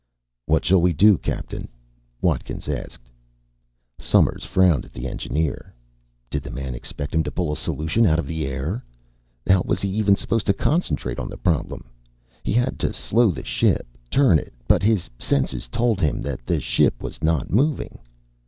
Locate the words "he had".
12.41-12.79